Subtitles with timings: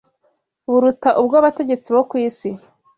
[0.71, 2.49] buruta ubw’abategetsi bo ku isi.